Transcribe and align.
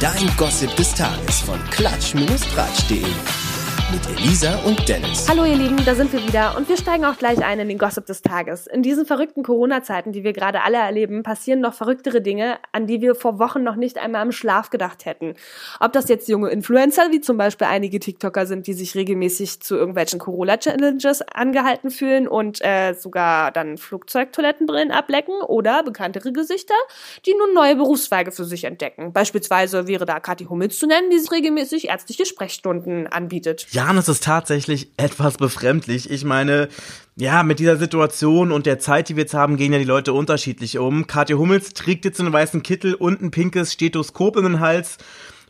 Dein 0.00 0.34
Gossip 0.38 0.74
des 0.76 0.94
Tages 0.94 1.42
von 1.42 1.58
klatsch-tratsch.de 1.70 3.49
mit 3.92 4.06
Elisa 4.18 4.54
und 4.66 4.88
Dennis. 4.88 5.28
Hallo 5.28 5.44
ihr 5.44 5.56
Lieben, 5.56 5.84
da 5.84 5.94
sind 5.96 6.12
wir 6.12 6.24
wieder 6.24 6.56
und 6.56 6.68
wir 6.68 6.76
steigen 6.76 7.04
auch 7.04 7.16
gleich 7.16 7.44
ein 7.44 7.58
in 7.58 7.68
den 7.68 7.78
Gossip 7.78 8.06
des 8.06 8.22
Tages. 8.22 8.68
In 8.68 8.82
diesen 8.82 9.04
verrückten 9.04 9.42
Corona-Zeiten, 9.42 10.12
die 10.12 10.22
wir 10.22 10.32
gerade 10.32 10.62
alle 10.62 10.76
erleben, 10.76 11.24
passieren 11.24 11.60
noch 11.60 11.74
verrücktere 11.74 12.20
Dinge, 12.20 12.58
an 12.72 12.86
die 12.86 13.00
wir 13.00 13.16
vor 13.16 13.40
Wochen 13.40 13.64
noch 13.64 13.74
nicht 13.74 13.98
einmal 13.98 14.24
im 14.24 14.30
Schlaf 14.30 14.70
gedacht 14.70 15.06
hätten. 15.06 15.34
Ob 15.80 15.92
das 15.92 16.08
jetzt 16.08 16.28
junge 16.28 16.50
Influencer, 16.50 17.10
wie 17.10 17.20
zum 17.20 17.36
Beispiel 17.36 17.66
einige 17.66 17.98
TikToker 17.98 18.46
sind, 18.46 18.68
die 18.68 18.74
sich 18.74 18.94
regelmäßig 18.94 19.60
zu 19.60 19.74
irgendwelchen 19.74 20.20
Corona-Challenges 20.20 21.22
angehalten 21.22 21.90
fühlen 21.90 22.28
und 22.28 22.64
äh, 22.64 22.94
sogar 22.94 23.50
dann 23.50 23.76
Flugzeugtoilettenbrillen 23.76 24.92
ablecken 24.92 25.34
oder 25.42 25.82
bekanntere 25.82 26.32
Gesichter, 26.32 26.74
die 27.26 27.34
nun 27.34 27.54
neue 27.54 27.74
Berufszweige 27.74 28.30
für 28.30 28.44
sich 28.44 28.64
entdecken. 28.64 29.12
Beispielsweise 29.12 29.88
wäre 29.88 30.04
da 30.04 30.20
Kathi 30.20 30.44
Hummels 30.44 30.78
zu 30.78 30.86
nennen, 30.86 31.10
die 31.10 31.18
sich 31.18 31.32
regelmäßig 31.32 31.88
ärztliche 31.88 32.24
Sprechstunden 32.24 33.08
anbietet. 33.08 33.66
Ja, 33.70 33.79
Jan, 33.80 33.96
es 33.96 34.10
ist 34.10 34.24
tatsächlich 34.24 34.92
etwas 34.98 35.38
befremdlich. 35.38 36.10
Ich 36.10 36.22
meine, 36.22 36.68
ja, 37.16 37.42
mit 37.42 37.60
dieser 37.60 37.78
Situation 37.78 38.52
und 38.52 38.66
der 38.66 38.78
Zeit, 38.78 39.08
die 39.08 39.16
wir 39.16 39.22
jetzt 39.22 39.32
haben, 39.32 39.56
gehen 39.56 39.72
ja 39.72 39.78
die 39.78 39.86
Leute 39.86 40.12
unterschiedlich 40.12 40.78
um. 40.78 41.06
Katja 41.06 41.38
Hummels 41.38 41.72
trägt 41.72 42.04
jetzt 42.04 42.20
einen 42.20 42.30
weißen 42.30 42.62
Kittel 42.62 42.92
und 42.92 43.22
ein 43.22 43.30
pinkes 43.30 43.72
Stethoskop 43.72 44.36
in 44.36 44.42
den 44.44 44.60
Hals 44.60 44.98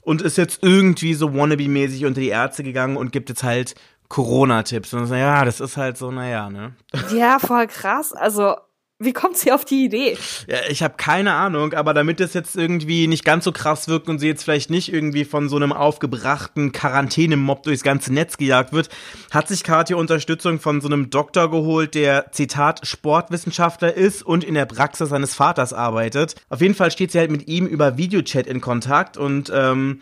und 0.02 0.22
ist 0.22 0.38
jetzt 0.38 0.62
irgendwie 0.62 1.14
so 1.14 1.34
wannabe-mäßig 1.34 2.06
unter 2.06 2.20
die 2.20 2.28
Ärzte 2.28 2.62
gegangen 2.62 2.96
und 2.96 3.10
gibt 3.10 3.30
jetzt 3.30 3.42
halt 3.42 3.74
Corona-Tipps. 4.08 4.94
Und 4.94 5.10
ja, 5.10 5.44
das 5.44 5.58
ist 5.58 5.76
halt 5.76 5.98
so, 5.98 6.12
naja, 6.12 6.50
ne? 6.50 6.76
Ja, 7.12 7.40
voll 7.40 7.66
krass. 7.66 8.12
Also, 8.12 8.54
wie 9.02 9.14
kommt 9.14 9.38
sie 9.38 9.50
auf 9.50 9.64
die 9.64 9.86
Idee? 9.86 10.18
Ja, 10.46 10.58
ich 10.68 10.82
habe 10.82 10.94
keine 10.98 11.32
Ahnung, 11.32 11.72
aber 11.72 11.94
damit 11.94 12.20
es 12.20 12.34
jetzt 12.34 12.54
irgendwie 12.54 13.06
nicht 13.06 13.24
ganz 13.24 13.44
so 13.44 13.52
krass 13.52 13.88
wirkt 13.88 14.10
und 14.10 14.18
sie 14.18 14.26
jetzt 14.26 14.44
vielleicht 14.44 14.68
nicht 14.68 14.92
irgendwie 14.92 15.24
von 15.24 15.48
so 15.48 15.56
einem 15.56 15.72
aufgebrachten 15.72 16.72
Quarantänemob 16.72 17.62
durchs 17.62 17.82
ganze 17.82 18.12
Netz 18.12 18.36
gejagt 18.36 18.74
wird, 18.74 18.90
hat 19.30 19.48
sich 19.48 19.64
Katja 19.64 19.96
Unterstützung 19.96 20.60
von 20.60 20.82
so 20.82 20.88
einem 20.88 21.08
Doktor 21.08 21.50
geholt, 21.50 21.94
der 21.94 22.30
Zitat 22.32 22.86
Sportwissenschaftler 22.86 23.94
ist 23.94 24.22
und 24.22 24.44
in 24.44 24.52
der 24.52 24.66
Praxis 24.66 25.08
seines 25.08 25.34
Vaters 25.34 25.72
arbeitet. 25.72 26.36
Auf 26.50 26.60
jeden 26.60 26.74
Fall 26.74 26.90
steht 26.90 27.10
sie 27.10 27.18
halt 27.18 27.30
mit 27.30 27.48
ihm 27.48 27.66
über 27.66 27.96
Videochat 27.96 28.46
in 28.46 28.60
Kontakt 28.60 29.16
und 29.16 29.50
ähm, 29.54 30.00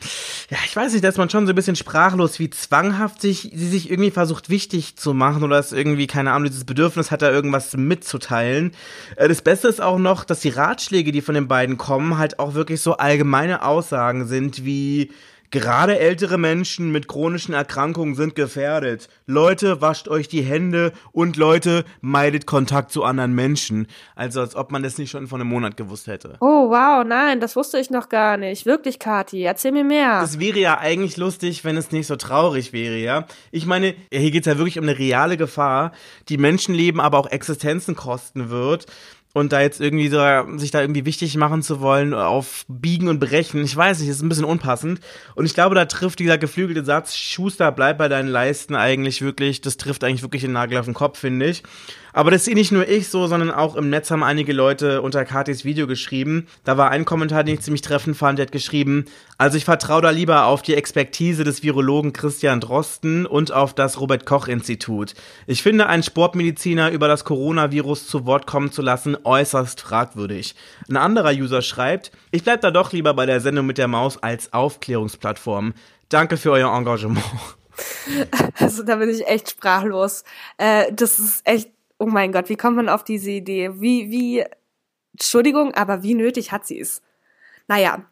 ja, 0.51 0.59
ich 0.67 0.75
weiß 0.75 0.93
nicht, 0.93 1.05
da 1.05 1.09
ist 1.09 1.19
man 1.19 1.31
schon 1.31 1.47
so 1.47 1.53
ein 1.53 1.57
bisschen 1.57 1.77
sprachlos, 1.77 2.41
wie 2.41 2.51
zwanghaft 2.51 3.23
sich, 3.23 3.53
sie 3.55 3.69
sich 3.69 3.93
irgendwie 3.93 4.11
versucht 4.11 4.51
wichtig 4.51 4.97
zu 4.97 5.15
machen 5.15 5.45
oder 5.45 5.61
es 5.61 5.71
irgendwie, 5.71 6.09
keine 6.09 6.33
Ahnung, 6.33 6.49
dieses 6.49 6.65
Bedürfnis 6.65 7.13
hat, 7.13 7.23
da 7.23 7.31
irgendwas 7.31 7.77
mitzuteilen. 7.77 8.73
Äh, 9.17 9.29
das 9.29 9.43
Beste 9.43 9.69
ist 9.69 9.81
auch 9.81 9.99
noch, 9.99 10.25
dass 10.25 10.41
die 10.41 10.49
Ratschläge, 10.51 11.13
die 11.13 11.21
von 11.21 11.35
den 11.35 11.49
beiden 11.49 11.77
kommen, 11.77 12.19
halt 12.19 12.39
auch 12.39 12.55
wirklich 12.55 12.81
so 12.81 12.97
allgemeine 12.97 13.63
Aussagen 13.65 14.27
sind 14.27 14.65
wie 14.65 15.11
Gerade 15.51 15.99
ältere 15.99 16.37
Menschen 16.37 16.93
mit 16.93 17.09
chronischen 17.09 17.55
Erkrankungen 17.55 18.15
sind 18.15 18.35
gefährdet. 18.35 19.09
Leute, 19.27 19.81
wascht 19.81 20.07
euch 20.07 20.29
die 20.29 20.43
Hände 20.43 20.93
und 21.13 21.39
Leute, 21.39 21.87
meidet 22.03 22.45
Kontakt 22.45 22.93
zu 22.93 23.03
anderen 23.03 23.35
Menschen. 23.35 23.87
Also 24.15 24.41
als 24.41 24.55
ob 24.55 24.71
man 24.71 24.83
das 24.83 24.99
nicht 24.99 25.11
schon 25.11 25.27
vor 25.27 25.39
einem 25.39 25.49
Monat 25.49 25.79
gewusst 25.79 26.07
hätte. 26.07 26.37
Oh, 26.41 26.69
wow, 26.69 27.03
nein, 27.03 27.41
das 27.41 27.57
wusste 27.57 27.79
ich 27.79 27.89
noch 27.89 28.11
gar 28.11 28.37
nicht. 28.37 28.67
Wirklich, 28.67 28.99
Kati, 28.99 29.43
erzähl 29.43 29.73
mir 29.73 29.85
mehr. 29.85 30.21
Das 30.21 30.39
wäre 30.39 30.59
ja 30.59 30.79
eigentlich 30.79 31.17
lustig, 31.17 31.65
wenn 31.65 31.79
es 31.79 31.93
nicht 31.93 32.09
so 32.09 32.17
traurig 32.17 32.75
wäre, 32.75 32.99
ja? 32.99 33.27
Ich 33.51 33.65
meine, 33.65 33.95
hier 34.13 34.31
geht's 34.31 34.47
ja 34.47 34.59
wirklich 34.59 34.79
um 34.79 34.85
eine 34.85 34.99
reale 34.99 35.39
Gefahr, 35.39 35.93
die 36.29 36.37
Menschenleben, 36.37 37.01
aber 37.01 37.19
auch 37.19 37.31
Existenzen 37.31 37.97
kosten 37.97 38.51
wird 38.51 38.85
und 39.35 39.53
da 39.53 39.61
jetzt 39.61 39.81
irgendwie 39.81 40.09
so, 40.09 40.19
sich 40.57 40.71
da 40.71 40.81
irgendwie 40.81 41.05
wichtig 41.05 41.37
machen 41.37 41.63
zu 41.63 41.81
wollen 41.81 42.15
auf 42.15 42.65
Biegen 42.69 43.09
und 43.09 43.21
Brechen, 43.21 43.63
ich 43.63 43.77
weiß 43.77 44.01
nicht, 44.01 44.09
ist 44.09 44.23
ein 44.23 44.29
bisschen 44.29 44.45
unpassend. 44.45 45.01
Und 45.35 45.47
ich 45.47 45.55
glaube, 45.55 45.75
da 45.75 45.85
trifft 45.85 46.19
dieser 46.19 46.39
geflügelte 46.39 46.85
Satz, 46.85 47.15
Schuster, 47.15 47.71
bleib 47.71 47.99
bei 47.99 48.09
deinen 48.09 48.29
Leisten 48.29 48.75
eigentlich 48.75 49.23
wirklich, 49.23 49.61
das 49.61 49.77
trifft 49.77 50.03
eigentlich 50.05 50.23
wirklich 50.23 50.43
den 50.43 50.53
Nagel 50.53 50.79
auf 50.79 50.87
den 50.87 50.95
Kopf, 50.95 51.19
finde 51.19 51.47
ich. 51.47 51.63
Aber 52.13 52.31
das 52.31 52.47
sehe 52.47 52.55
nicht 52.55 52.73
nur 52.73 52.89
ich 52.89 53.09
so, 53.11 53.27
sondern 53.27 53.51
auch 53.51 53.77
im 53.77 53.91
Netz 53.91 54.11
haben 54.11 54.25
einige 54.25 54.53
Leute 54.53 55.03
unter 55.03 55.25
Katis 55.25 55.65
Video 55.65 55.87
geschrieben. 55.87 56.49
Da 56.65 56.77
war 56.77 56.91
ein 56.91 57.05
Kommentar, 57.05 57.45
den 57.45 57.55
ich 57.55 57.61
ziemlich 57.61 57.83
treffend 57.83 58.17
fand, 58.17 58.39
der 58.39 58.47
hat 58.47 58.53
geschrieben, 58.53 59.05
also 59.37 59.57
ich 59.57 59.65
vertraue 59.65 60.03
da 60.03 60.11
lieber 60.11 60.47
auf 60.47 60.63
die 60.63 60.75
Expertise 60.75 61.45
des 61.45 61.63
Virologen 61.63 62.13
Christian 62.13 62.61
Drosten 62.61 63.25
und 63.25 63.53
auf 63.53 63.75
das 63.75 64.01
Robert 64.01 64.27
Koch 64.27 64.49
Institut. 64.49 65.15
Ich 65.47 65.63
finde, 65.63 65.87
einen 65.87 66.03
Sportmediziner 66.03 66.91
über 66.91 67.07
das 67.07 67.25
Coronavirus 67.25 68.09
zu 68.09 68.27
Wort 68.27 68.47
kommen 68.47 68.73
zu 68.73 68.83
lassen, 68.83 69.17
äußerst 69.25 69.81
fragwürdig. 69.81 70.55
Ein 70.89 70.97
anderer 70.97 71.33
User 71.33 71.63
schreibt, 71.63 72.13
ich 72.31 72.45
bleib 72.45 72.61
da 72.61 72.71
doch 72.71 72.93
lieber 72.93 73.15
bei 73.15 73.27
der 73.27 73.41
Sendung 73.41 73.67
mit 73.67 73.79
der 73.79 73.89
Maus 73.89 74.23
als 74.23 74.53
Aufklärungsplattform. 74.53 75.75
Danke 76.09 76.37
für 76.37 76.53
euer 76.53 76.75
Engagement. 76.75 77.25
Also 78.59 78.83
da 78.83 78.97
bin 78.97 79.09
ich 79.09 79.29
echt 79.29 79.51
sprachlos. 79.51 80.25
Äh, 80.57 80.93
das 80.93 81.21
ist 81.21 81.47
echt 81.47 81.71
oh 81.99 82.07
mein 82.07 82.33
Gott, 82.33 82.49
wie 82.49 82.57
kommt 82.57 82.77
man 82.77 82.89
auf 82.89 83.05
diese 83.05 83.31
Idee? 83.31 83.81
Wie, 83.81 84.11
wie, 84.11 84.45
Entschuldigung, 85.13 85.75
aber 85.75 86.03
wie 86.03 86.15
nötig 86.15 86.53
hat 86.53 86.67
sie 86.67 86.81
es? 86.81 87.03
Naja, 87.67 88.05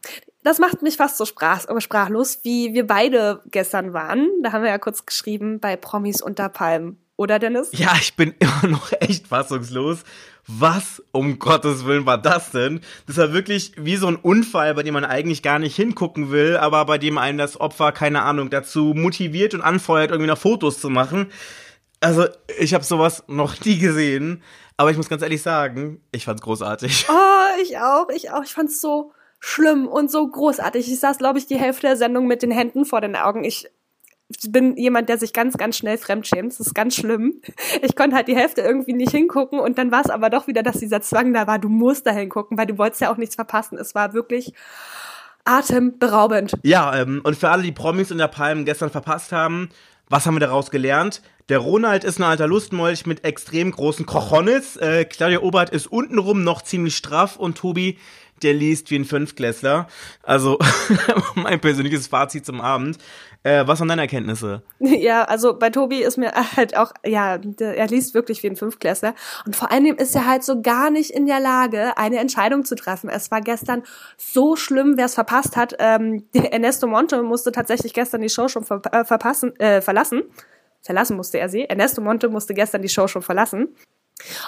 das 0.42 0.58
macht 0.58 0.82
mich 0.82 0.96
fast 0.96 1.16
so 1.16 1.24
sprach, 1.24 1.66
sprachlos, 1.80 2.40
wie 2.42 2.74
wir 2.74 2.86
beide 2.86 3.42
gestern 3.46 3.92
waren. 3.92 4.28
Da 4.42 4.52
haben 4.52 4.62
wir 4.62 4.70
ja 4.70 4.78
kurz 4.78 5.06
geschrieben 5.06 5.60
bei 5.60 5.76
Promis 5.76 6.20
unter 6.20 6.48
Palmen. 6.48 7.00
Oder 7.16 7.38
Dennis? 7.38 7.70
Ja, 7.72 7.94
ich 7.98 8.14
bin 8.14 8.34
immer 8.38 8.68
noch 8.68 8.92
echt 9.00 9.28
fassungslos. 9.28 10.04
Was 10.46 11.02
um 11.10 11.38
Gottes 11.40 11.84
Willen 11.84 12.06
war 12.06 12.18
das 12.18 12.52
denn? 12.52 12.80
Das 13.06 13.16
war 13.16 13.32
wirklich 13.32 13.72
wie 13.76 13.96
so 13.96 14.06
ein 14.06 14.16
Unfall, 14.16 14.74
bei 14.74 14.84
dem 14.84 14.94
man 14.94 15.04
eigentlich 15.04 15.42
gar 15.42 15.58
nicht 15.58 15.74
hingucken 15.74 16.30
will, 16.30 16.56
aber 16.56 16.84
bei 16.84 16.98
dem 16.98 17.18
einen 17.18 17.38
das 17.38 17.60
Opfer, 17.60 17.90
keine 17.90 18.22
Ahnung, 18.22 18.48
dazu 18.48 18.92
motiviert 18.94 19.54
und 19.54 19.62
anfeuert, 19.62 20.10
irgendwie 20.10 20.28
noch 20.28 20.38
Fotos 20.38 20.80
zu 20.80 20.88
machen. 20.88 21.32
Also, 22.00 22.26
ich 22.58 22.74
habe 22.74 22.84
sowas 22.84 23.24
noch 23.26 23.58
nie 23.64 23.78
gesehen, 23.78 24.42
aber 24.76 24.90
ich 24.90 24.96
muss 24.96 25.08
ganz 25.08 25.22
ehrlich 25.22 25.42
sagen, 25.42 26.00
ich 26.12 26.26
fand's 26.26 26.42
großartig. 26.42 27.06
Oh, 27.08 27.62
ich 27.62 27.78
auch, 27.78 28.08
ich 28.10 28.30
auch. 28.30 28.44
Ich 28.44 28.52
fand's 28.52 28.80
so 28.80 29.12
schlimm 29.40 29.88
und 29.88 30.10
so 30.10 30.28
großartig. 30.28 30.92
Ich 30.92 31.00
saß, 31.00 31.18
glaube 31.18 31.38
ich, 31.38 31.46
die 31.46 31.58
Hälfte 31.58 31.88
der 31.88 31.96
Sendung 31.96 32.26
mit 32.26 32.42
den 32.42 32.50
Händen 32.50 32.84
vor 32.84 33.00
den 33.00 33.16
Augen. 33.16 33.42
Ich 33.42 33.68
bin 34.48 34.76
jemand, 34.76 35.08
der 35.08 35.18
sich 35.18 35.32
ganz, 35.32 35.56
ganz 35.56 35.76
schnell 35.76 35.98
fremdschämt. 35.98 36.52
Das 36.52 36.60
ist 36.60 36.74
ganz 36.74 36.96
schlimm. 36.96 37.40
Ich 37.82 37.94
konnte 37.94 38.16
halt 38.16 38.28
die 38.28 38.36
Hälfte 38.36 38.60
irgendwie 38.60 38.92
nicht 38.92 39.12
hingucken 39.12 39.60
und 39.60 39.78
dann 39.78 39.92
war 39.92 40.00
es 40.00 40.10
aber 40.10 40.30
doch 40.30 40.46
wieder, 40.46 40.62
dass 40.62 40.78
dieser 40.78 41.00
Zwang 41.00 41.32
da 41.32 41.46
war, 41.46 41.58
du 41.58 41.68
musst 41.68 42.06
da 42.06 42.10
hingucken, 42.10 42.58
weil 42.58 42.66
du 42.66 42.78
wolltest 42.78 43.00
ja 43.00 43.12
auch 43.12 43.16
nichts 43.16 43.34
verpassen. 43.34 43.78
Es 43.78 43.94
war 43.94 44.14
wirklich 44.14 44.52
atemberaubend. 45.44 46.54
Ja, 46.62 46.94
ähm, 46.96 47.20
und 47.22 47.36
für 47.36 47.50
alle, 47.50 47.62
die 47.62 47.72
Promis 47.72 48.10
in 48.10 48.18
der 48.18 48.28
Palm 48.28 48.64
gestern 48.64 48.90
verpasst 48.90 49.32
haben, 49.32 49.68
was 50.08 50.26
haben 50.26 50.34
wir 50.34 50.40
daraus 50.40 50.70
gelernt? 50.70 51.22
Der 51.48 51.58
Ronald 51.58 52.02
ist 52.02 52.18
ein 52.18 52.24
alter 52.24 52.48
Lustmolch 52.48 53.06
mit 53.06 53.24
extrem 53.24 53.70
großen 53.70 54.06
Cojones. 54.06 54.76
Äh, 54.76 55.04
Claudia 55.04 55.40
Obert 55.40 55.70
ist 55.70 55.86
untenrum 55.86 56.42
noch 56.42 56.62
ziemlich 56.62 56.96
straff 56.96 57.36
und 57.36 57.56
Tobi, 57.56 57.98
der 58.42 58.54
liest 58.54 58.90
wie 58.90 58.96
ein 58.96 59.04
Fünfklässler. 59.04 59.86
Also 60.22 60.58
mein 61.34 61.60
persönliches 61.60 62.06
Fazit 62.06 62.46
zum 62.46 62.60
Abend. 62.60 62.98
Äh, 63.42 63.66
was 63.66 63.78
waren 63.78 63.88
deine 63.88 64.02
Erkenntnisse? 64.02 64.62
Ja, 64.80 65.22
also 65.22 65.56
bei 65.56 65.70
Tobi 65.70 66.02
ist 66.02 66.18
mir 66.18 66.32
halt 66.56 66.76
auch, 66.76 66.92
ja, 67.04 67.38
er 67.60 67.86
liest 67.86 68.12
wirklich 68.12 68.42
wie 68.42 68.48
ein 68.48 68.56
Fünfklässler. 68.56 69.14
Und 69.44 69.54
vor 69.54 69.70
allem 69.70 69.96
ist 69.96 70.16
er 70.16 70.26
halt 70.26 70.42
so 70.42 70.60
gar 70.62 70.90
nicht 70.90 71.10
in 71.10 71.26
der 71.26 71.38
Lage, 71.38 71.96
eine 71.96 72.18
Entscheidung 72.18 72.64
zu 72.64 72.74
treffen. 72.74 73.08
Es 73.08 73.30
war 73.30 73.40
gestern 73.40 73.84
so 74.16 74.56
schlimm, 74.56 74.94
wer 74.96 75.04
es 75.06 75.14
verpasst 75.14 75.56
hat. 75.56 75.76
Ähm, 75.78 76.24
Ernesto 76.32 76.88
Monte 76.88 77.22
musste 77.22 77.52
tatsächlich 77.52 77.94
gestern 77.94 78.20
die 78.20 78.28
Show 78.30 78.48
schon 78.48 78.64
ver 78.64 78.82
äh, 78.90 79.04
verpassen, 79.04 79.54
äh, 79.60 79.80
verlassen. 79.80 80.24
Verlassen 80.82 81.16
musste 81.16 81.38
er 81.38 81.48
sie. 81.48 81.64
Ernesto 81.64 82.00
Monte 82.00 82.28
musste 82.28 82.52
gestern 82.52 82.82
die 82.82 82.88
Show 82.88 83.06
schon 83.06 83.22
verlassen. 83.22 83.68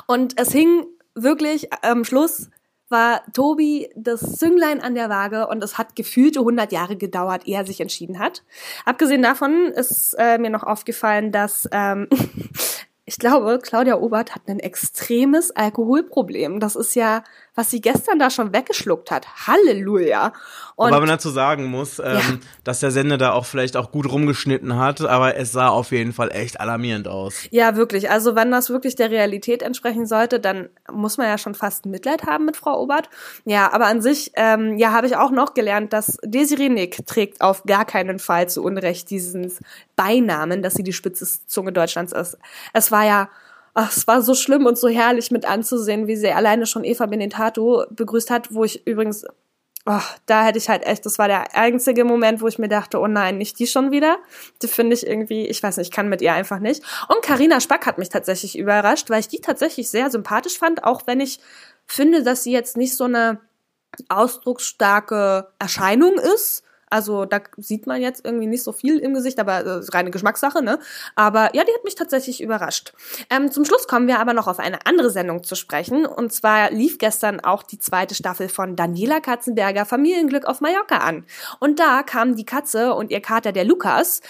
Und 0.07 0.41
es 0.41 0.51
hing 0.51 0.87
wirklich 1.15 1.73
am 1.85 2.05
Schluss 2.05 2.51
war 2.89 3.23
Tobi 3.33 3.91
das 3.95 4.21
Zünglein 4.37 4.81
an 4.81 4.95
der 4.95 5.09
Waage 5.09 5.47
und 5.49 5.63
es 5.63 5.79
hat 5.79 5.97
gefühlte 5.97 6.41
100 6.41 6.73
Jahre 6.73 6.97
gedauert, 6.97 7.47
ehe 7.47 7.57
er 7.57 7.67
sich 7.67 7.81
entschieden 7.81 8.19
hat. 8.19 8.43
Abgesehen 8.85 9.23
davon 9.23 9.73
ist 9.75 10.15
äh, 10.19 10.39
mir 10.39 10.51
noch 10.51 10.65
aufgefallen, 10.65 11.33
dass 11.33 11.69
ähm, 11.73 12.09
ich 13.05 13.19
glaube, 13.19 13.59
Claudia 13.63 13.99
Obert 13.99 14.35
hat 14.35 14.43
ein 14.49 14.61
extremes 14.61 15.51
Alkoholproblem. 15.51 16.61
Das 16.61 16.77
ist 16.77 16.95
ja 16.95 17.25
was 17.55 17.71
sie 17.71 17.81
gestern 17.81 18.19
da 18.19 18.31
schon 18.31 18.53
weggeschluckt 18.53 19.11
hat. 19.11 19.27
Halleluja. 19.47 20.33
Und 20.77 20.91
Wobei 20.91 21.01
man 21.01 21.09
dazu 21.09 21.31
sagen 21.31 21.65
muss, 21.67 21.99
ähm, 21.99 22.05
ja. 22.05 22.21
dass 22.65 22.81
der 22.81 22.91
Sender 22.91 23.19
da 23.19 23.33
auch 23.33 23.47
vielleicht 23.47 23.77
auch 23.77 23.91
gut 23.91 24.11
rumgeschnitten 24.11 24.77
hat, 24.77 25.01
aber 25.01 25.37
es 25.37 25.53
sah 25.53 25.69
auf 25.69 25.91
jeden 25.91 26.13
Fall 26.13 26.31
echt 26.31 26.61
alarmierend 26.61 27.09
aus. 27.09 27.35
Ja, 27.51 27.77
wirklich. 27.77 28.11
Also 28.11 28.37
wenn 28.37 28.51
das 28.51 28.71
wirklich 28.71 28.95
der 28.95 29.11
Realität 29.11 29.63
entsprechen 29.63 30.07
sollte, 30.07 30.39
dann 30.39 30.69
muss 30.91 31.17
man 31.17 31.27
ja 31.27 31.37
schon 31.37 31.55
fast 31.55 31.87
Mitleid 31.87 32.25
haben 32.25 32.45
mit 32.45 32.57
Frau 32.57 32.81
Obert. 32.81 33.09
Ja, 33.45 33.73
aber 33.73 33.87
an 33.87 34.03
sich, 34.03 34.33
ähm, 34.37 34.79
ja, 34.79 34.93
habe 34.93 35.07
ich 35.07 35.17
auch 35.17 35.31
noch 35.31 35.55
gelernt, 35.55 35.93
dass 35.93 36.19
Desiree 36.23 36.69
Nick 36.69 37.07
trägt 37.07 37.41
auf 37.41 37.65
gar 37.65 37.85
keinen 37.85 38.19
Fall 38.19 38.49
zu 38.49 38.63
Unrecht 38.63 39.11
diesen 39.11 39.53
Beinamen, 39.97 40.63
dass 40.63 40.75
sie 40.75 40.85
die 40.85 40.93
spitze 40.93 41.27
Zunge 41.47 41.73
Deutschlands 41.73 42.13
ist. 42.13 42.39
Es 42.73 42.93
war 42.93 43.05
ja 43.05 43.29
ach, 43.79 43.97
es 43.97 44.07
war 44.09 44.23
so 44.23 44.35
schlimm 44.35 44.67
und 44.67 44.77
so 44.77 44.89
herrlich 44.89 45.31
mit 45.31 45.45
anzusehen, 45.45 46.09
wie 46.09 46.17
sie 46.17 46.33
alleine 46.33 46.67
schon 46.67 46.83
Eva 46.83 47.07
Benetato 47.07 47.85
begrüßt 47.91 48.29
hat, 48.31 48.53
wo 48.53 48.65
ich 48.65 48.87
übrigens 48.87 49.25
oh, 49.87 50.01
da 50.27 50.45
hätte 50.45 50.59
ich 50.59 50.69
halt 50.69 50.85
echt, 50.85 51.07
das 51.07 51.19
war 51.19 51.29
der 51.29 51.57
einzige 51.57 52.05
Moment, 52.05 52.43
wo 52.43 52.49
ich 52.49 52.59
mir 52.59 52.69
dachte, 52.69 52.99
oh 52.99 53.07
nein, 53.07 53.39
nicht 53.39 53.59
die 53.59 53.67
schon 53.67 53.91
wieder. 53.91 54.19
Die 54.61 54.69
finde 54.69 54.95
ich 54.95 55.07
irgendwie, 55.07 55.47
ich 55.47 55.63
weiß 55.63 55.79
nicht, 55.79 55.89
ich 55.89 55.93
kann 55.93 56.11
mit 56.11 56.21
ihr 56.21 56.35
einfach 56.35 56.59
nicht. 56.59 56.83
Und 57.09 57.23
Karina 57.23 57.61
Spack 57.61 57.87
hat 57.87 57.97
mich 57.97 58.11
tatsächlich 58.11 58.59
überrascht, 58.59 59.09
weil 59.09 59.21
ich 59.21 59.29
die 59.29 59.41
tatsächlich 59.41 59.89
sehr 59.89 60.11
sympathisch 60.11 60.59
fand, 60.59 60.85
auch 60.85 61.07
wenn 61.07 61.21
ich 61.21 61.41
finde, 61.87 62.23
dass 62.23 62.43
sie 62.43 62.53
jetzt 62.53 62.77
nicht 62.77 62.97
so 62.97 63.05
eine 63.05 63.41
ausdrucksstarke 64.11 65.49
Erscheinung 65.59 66.19
ist. 66.19 66.65
Also 66.91 67.25
da 67.25 67.41
sieht 67.57 67.87
man 67.87 68.01
jetzt 68.01 68.25
irgendwie 68.25 68.47
nicht 68.47 68.63
so 68.63 68.73
viel 68.73 68.99
im 68.99 69.15
Gesicht, 69.15 69.39
aber 69.39 69.65
äh, 69.65 69.81
reine 69.93 70.11
Geschmackssache, 70.11 70.63
ne? 70.63 70.79
Aber 71.15 71.55
ja, 71.55 71.65
die 71.65 71.73
hat 71.73 71.85
mich 71.85 71.95
tatsächlich 71.95 72.43
überrascht. 72.43 72.93
Ähm, 73.31 73.51
zum 73.51 73.65
Schluss 73.65 73.87
kommen 73.87 74.09
wir 74.09 74.21
aber 74.21 74.33
noch 74.33 74.47
auf 74.47 74.59
eine 74.59 74.87
andere 74.87 75.11
Sendung 75.11 75.45
zu 75.45 75.55
sprechen. 75.55 76.07
Und 76.07 76.33
zwar 76.33 76.71
lief 76.71 76.99
gestern 76.99 77.41
auch 77.41 77.63
die 77.63 77.79
zweite 77.79 78.15
Staffel 78.15 78.49
von 78.49 78.77
Daniela 78.77 79.21
Katzenberger 79.21 79.85
Familienglück 79.85 80.47
auf 80.47 80.61
Mallorca 80.61 80.99
an. 80.99 81.25
Und 81.61 81.79
da 81.79 82.03
kam 82.03 82.37
die 82.37 82.47
Katze 82.47 82.95
und 82.95 83.11
ihr 83.11 83.21
Kater 83.21 83.53
der 83.53 83.65
Lukas 83.65 84.21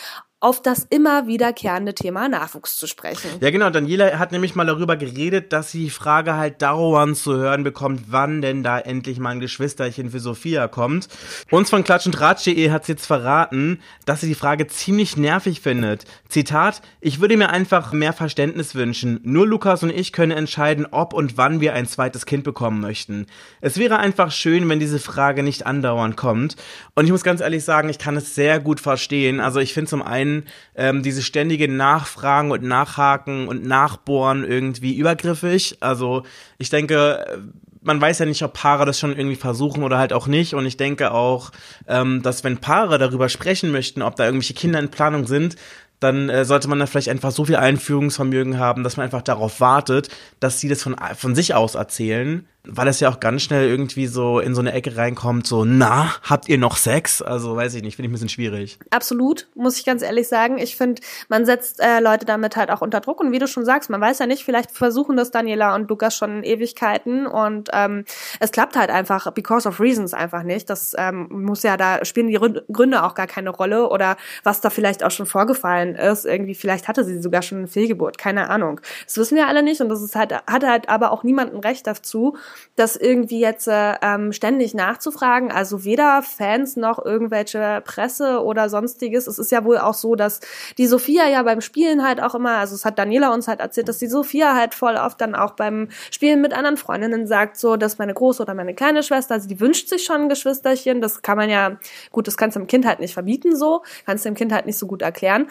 auf 0.40 0.62
das 0.62 0.87
immer 0.88 1.26
wiederkehrende 1.26 1.94
Thema 1.94 2.29
Nachwuchs 2.29 2.76
zu 2.76 2.87
sprechen. 2.87 3.29
Ja, 3.40 3.50
genau. 3.50 3.70
Daniela 3.70 4.20
hat 4.20 4.31
nämlich 4.31 4.55
mal 4.55 4.67
darüber 4.67 4.96
geredet, 4.96 5.52
dass 5.52 5.73
sie 5.73 5.85
die 5.85 5.90
Frage 5.90 6.37
halt 6.37 6.62
dauernd 6.62 7.17
zu 7.17 7.35
hören 7.35 7.64
bekommt, 7.64 8.02
wann 8.06 8.40
denn 8.40 8.62
da 8.62 8.79
endlich 8.79 9.19
mal 9.19 9.31
ein 9.31 9.40
Geschwisterchen 9.40 10.12
für 10.12 10.20
Sophia 10.20 10.69
kommt. 10.69 11.08
Uns 11.50 11.70
von 11.70 11.82
Klatsch 11.82 12.06
und 12.06 12.20
Ratsch.de 12.20 12.70
hat 12.70 12.85
sie 12.85 12.93
jetzt 12.93 13.06
verraten, 13.06 13.81
dass 14.05 14.20
sie 14.20 14.29
die 14.29 14.37
Frage 14.37 14.69
ziemlich 14.69 15.17
nervig 15.17 15.61
findet. 15.61 16.05
Zitat, 16.29 16.82
ich 17.00 17.20
würde 17.20 17.37
mir 17.37 17.50
einfach 17.50 17.93
mehr 17.93 18.12
Verständnis 18.12 18.76
wünschen. 18.76 19.19
Nur 19.25 19.44
Lukas 19.44 19.82
und 19.82 19.91
ich 19.91 20.12
können 20.12 20.31
entscheiden, 20.32 20.87
ob 20.88 21.14
und 21.14 21.37
wann 21.37 21.61
wir 21.61 21.75
ein 21.75 21.88
zweites 21.88 22.26
Kind 22.26 22.44
bekommen 22.44 22.81
möchten. 22.81 23.26
Es 23.61 23.76
wäre 23.76 23.99
einfach 23.99 24.31
schön, 24.31 24.69
wenn 24.69 24.79
diese 24.79 25.00
Frage 25.00 25.43
nicht 25.43 25.67
andauernd 25.67 26.17
kommt. 26.17 26.55
Und 26.94 27.06
ich 27.06 27.11
muss 27.11 27.25
ganz 27.25 27.41
ehrlich 27.41 27.64
sagen, 27.64 27.88
ich 27.88 27.99
kann 27.99 28.17
es 28.17 28.37
sehr 28.37 28.61
gut 28.61 28.79
verstehen. 28.79 29.41
Also 29.41 29.58
ich 29.58 29.75
finde 29.75 29.91
zum 29.91 30.02
einen 30.02 30.27
einen 30.28 30.46
ähm, 30.75 31.02
diese 31.02 31.22
ständige 31.22 31.69
Nachfragen 31.69 32.50
und 32.50 32.62
Nachhaken 32.62 33.48
und 33.48 33.64
Nachbohren 33.64 34.44
irgendwie 34.44 34.96
übergriffig. 34.96 35.78
Also 35.80 36.25
ich 36.58 36.70
denke, 36.70 37.42
man 37.82 38.00
weiß 38.00 38.19
ja 38.19 38.26
nicht, 38.26 38.42
ob 38.42 38.52
Paare 38.52 38.84
das 38.84 38.98
schon 38.98 39.16
irgendwie 39.16 39.36
versuchen 39.36 39.82
oder 39.82 39.98
halt 39.98 40.12
auch 40.12 40.26
nicht. 40.26 40.54
Und 40.54 40.66
ich 40.66 40.76
denke 40.76 41.12
auch, 41.12 41.50
ähm, 41.86 42.22
dass 42.22 42.44
wenn 42.44 42.58
Paare 42.58 42.98
darüber 42.98 43.28
sprechen 43.28 43.70
möchten, 43.70 44.02
ob 44.02 44.16
da 44.16 44.25
irgendwelche 44.26 44.54
Kinder 44.54 44.78
in 44.78 44.90
Planung 44.90 45.26
sind, 45.26 45.56
dann 46.00 46.28
äh, 46.28 46.44
sollte 46.44 46.69
man 46.69 46.78
da 46.78 46.86
vielleicht 46.86 47.08
einfach 47.08 47.32
so 47.32 47.44
viel 47.44 47.56
Einführungsvermögen 47.56 48.58
haben, 48.58 48.84
dass 48.84 48.96
man 48.96 49.04
einfach 49.04 49.22
darauf 49.22 49.60
wartet, 49.60 50.08
dass 50.38 50.60
sie 50.60 50.69
das 50.69 50.82
von, 50.82 50.96
von 51.16 51.34
sich 51.34 51.54
aus 51.54 51.74
erzählen 51.74 52.46
weil 52.64 52.87
es 52.88 53.00
ja 53.00 53.08
auch 53.08 53.19
ganz 53.19 53.43
schnell 53.43 53.66
irgendwie 53.69 54.06
so 54.06 54.40
in 54.40 54.55
so 54.55 54.60
eine 54.60 54.72
Ecke 54.72 54.96
reinkommt, 54.96 55.46
so, 55.46 55.64
na, 55.64 56.14
habt 56.22 56.49
ihr 56.49 56.58
noch 56.58 56.76
Sex? 56.76 57.22
Also 57.22 57.56
weiß 57.56 57.75
ich 57.75 57.82
nicht, 57.82 57.96
finde 57.96 58.06
ich 58.06 58.10
ein 58.10 58.12
bisschen 58.12 58.28
schwierig. 58.28 58.78
Absolut, 58.90 59.49
muss 59.55 59.78
ich 59.78 59.87
ganz 59.87 60.02
ehrlich 60.02 60.28
sagen. 60.28 60.58
Ich 60.58 60.76
finde, 60.76 61.00
man 61.28 61.46
setzt 61.46 61.81
äh, 61.81 62.00
Leute 62.00 62.26
damit 62.26 62.56
halt 62.56 62.70
auch 62.70 62.82
unter 62.82 63.00
Druck 63.00 63.20
und 63.20 63.32
wie 63.32 63.38
du 63.38 63.49
schon 63.49 63.64
sagst, 63.64 63.88
man 63.88 64.00
weiß 64.00 64.19
ja 64.19 64.26
nicht, 64.26 64.44
vielleicht 64.44 64.70
versuchen 64.70 65.16
das 65.16 65.31
Daniela 65.31 65.75
und 65.75 65.88
Lukas 65.88 66.14
schon 66.14 66.43
Ewigkeiten 66.43 67.26
und 67.26 67.70
ähm, 67.72 68.05
es 68.38 68.52
klappt 68.52 68.76
halt 68.76 68.90
einfach, 68.90 69.31
because 69.32 69.66
of 69.66 69.81
reasons 69.81 70.12
einfach 70.12 70.43
nicht. 70.43 70.69
Das 70.69 70.94
ähm, 70.99 71.28
muss 71.31 71.62
ja, 71.62 71.76
da 71.76 72.05
spielen 72.05 72.26
die 72.26 72.38
Gründe 72.72 73.02
auch 73.02 73.14
gar 73.14 73.26
keine 73.26 73.50
Rolle 73.50 73.88
oder 73.88 74.16
was 74.43 74.60
da 74.60 74.69
vielleicht 74.69 75.05
auch 75.05 75.10
schon 75.10 75.26
vorgefallen 75.26 75.94
ist. 75.94 76.26
Irgendwie, 76.26 76.55
vielleicht 76.55 76.87
hatte 76.87 77.05
sie 77.05 77.20
sogar 77.22 77.40
schon 77.40 77.58
eine 77.58 77.69
Fehlgeburt, 77.69 78.19
keine 78.19 78.50
Ahnung. 78.50 78.81
Das 79.06 79.16
wissen 79.16 79.37
wir 79.37 79.46
alle 79.46 79.62
nicht 79.62 79.81
und 79.81 79.88
das 79.88 80.02
ist 80.02 80.16
halt, 80.16 80.34
hat 80.34 80.64
halt 80.64 80.88
aber 80.88 81.12
auch 81.12 81.22
niemanden 81.22 81.58
Recht 81.58 81.87
dazu 81.87 82.37
das 82.76 82.96
irgendwie 82.96 83.40
jetzt 83.40 83.68
äh, 83.68 83.94
ähm, 84.02 84.32
ständig 84.32 84.74
nachzufragen. 84.74 85.50
Also 85.50 85.84
weder 85.84 86.22
Fans 86.22 86.76
noch 86.76 87.04
irgendwelche 87.04 87.82
Presse 87.84 88.42
oder 88.42 88.68
sonstiges. 88.68 89.26
Es 89.26 89.38
ist 89.38 89.50
ja 89.50 89.64
wohl 89.64 89.78
auch 89.78 89.94
so, 89.94 90.14
dass 90.14 90.40
die 90.78 90.86
Sophia 90.86 91.28
ja 91.28 91.42
beim 91.42 91.60
Spielen 91.60 92.06
halt 92.06 92.22
auch 92.22 92.34
immer, 92.34 92.58
also 92.58 92.74
es 92.74 92.84
hat 92.84 92.98
Daniela 92.98 93.32
uns 93.32 93.48
halt 93.48 93.60
erzählt, 93.60 93.88
dass 93.88 93.98
die 93.98 94.06
Sophia 94.06 94.54
halt 94.54 94.74
voll 94.74 94.96
oft 94.96 95.20
dann 95.20 95.34
auch 95.34 95.52
beim 95.52 95.88
Spielen 96.10 96.40
mit 96.40 96.52
anderen 96.52 96.76
Freundinnen 96.76 97.26
sagt, 97.26 97.56
so, 97.56 97.76
dass 97.76 97.98
meine 97.98 98.14
große 98.14 98.42
oder 98.42 98.54
meine 98.54 98.74
kleine 98.74 99.02
Schwester, 99.02 99.34
also 99.34 99.48
die 99.48 99.60
wünscht 99.60 99.88
sich 99.88 100.04
schon 100.04 100.22
ein 100.22 100.28
Geschwisterchen. 100.28 101.00
Das 101.00 101.22
kann 101.22 101.36
man 101.36 101.50
ja, 101.50 101.78
gut, 102.12 102.26
das 102.26 102.36
kannst 102.36 102.56
du 102.56 102.60
dem 102.60 102.66
Kind 102.66 102.86
halt 102.86 103.00
nicht 103.00 103.14
verbieten 103.14 103.56
so, 103.56 103.82
kannst 104.06 104.24
du 104.24 104.30
dem 104.30 104.36
Kind 104.36 104.52
halt 104.52 104.66
nicht 104.66 104.78
so 104.78 104.86
gut 104.86 105.02
erklären 105.02 105.48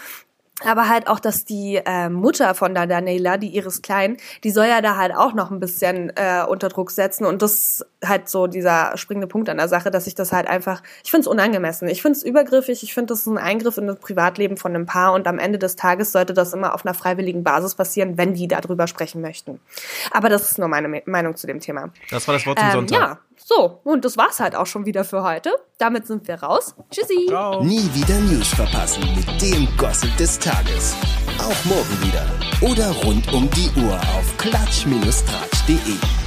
aber 0.65 0.89
halt 0.89 1.07
auch, 1.07 1.19
dass 1.19 1.45
die 1.45 1.80
äh, 1.86 2.09
Mutter 2.09 2.56
von 2.56 2.74
der 2.74 2.88
Daniela, 2.88 3.38
die 3.38 3.50
ihres 3.50 3.81
Kleinen, 3.83 4.18
die 4.44 4.50
soll 4.50 4.65
ja 4.65 4.81
da 4.81 4.95
halt 4.95 5.13
auch 5.13 5.33
noch 5.33 5.51
ein 5.51 5.59
bisschen 5.59 6.12
äh, 6.15 6.44
unter 6.48 6.69
Druck 6.69 6.89
setzen 6.89 7.25
und 7.25 7.42
das 7.42 7.86
halt 8.04 8.27
so 8.27 8.48
dieser 8.48 8.98
springende 8.98 9.27
Punkt 9.27 9.50
an 9.50 9.57
der 9.57 9.68
Sache, 9.68 9.92
dass 9.92 10.07
ich 10.07 10.15
das 10.15 10.31
halt 10.31 10.48
einfach, 10.48 10.81
ich 11.04 11.12
finde 11.12 11.21
es 11.21 11.27
unangemessen, 11.27 11.88
ich 11.88 12.01
finde 12.01 12.18
es 12.18 12.24
übergriffig, 12.24 12.81
ich 12.81 12.94
finde 12.94 13.13
das 13.13 13.19
ist 13.19 13.27
ein 13.27 13.38
Eingriff 13.38 13.77
in 13.77 13.88
das 13.88 14.00
Privatleben 14.00 14.57
von 14.57 14.74
einem 14.74 14.88
Paar 14.88 15.13
und 15.13 15.27
am 15.27 15.38
Ende 15.38 15.59
des 15.59 15.75
Tages 15.75 16.12
sollte 16.12 16.33
das 16.33 16.54
immer 16.54 16.74
auf 16.74 16.86
einer 16.86 16.95
freiwilligen 16.95 17.44
Basis 17.44 17.75
passieren, 17.75 18.18
wenn 18.18 18.33
die 18.33 18.48
darüber 18.48 18.88
sprechen 18.88 19.21
möchten. 19.21 19.59
Aber 20.12 20.30
das 20.30 20.50
ist 20.50 20.57
nur 20.57 20.68
meine 20.68 21.04
Meinung 21.06 21.36
zu 21.36 21.45
dem 21.45 21.59
Thema. 21.59 21.89
Das 22.09 22.27
war 22.27 22.33
das 22.33 22.45
Wort 22.48 22.57
zum 22.57 22.68
ähm, 22.68 22.74
Sonntag. 22.74 23.00
Ja, 23.00 23.19
so, 23.38 23.80
und 23.84 24.04
das 24.04 24.18
war's 24.18 24.39
halt 24.39 24.56
auch 24.56 24.66
schon 24.66 24.86
wieder 24.86 25.04
für 25.04 25.24
heute. 25.24 25.51
Damit 25.78 26.07
sind 26.07 26.28
wir 26.28 26.36
raus. 26.36 26.75
Tschüssi. 26.92 27.28
Ciao. 27.28 27.63
Nie 27.63 27.89
wieder 27.94 28.19
News 28.22 28.48
verpassen 28.48 29.04
mit 29.16 29.42
dem 29.42 29.68
Gossip 29.78 30.16
des 30.18 30.39
Tages. 30.39 30.95
Auch 31.39 31.66
morgen 31.66 32.01
wieder. 32.01 32.25
Oder 32.62 32.92
rund 33.04 33.31
um 33.34 33.50
die 33.51 33.69
Uhr 33.80 33.95
auf 33.95 34.38
klatsch-tratsch.de. 34.38 36.26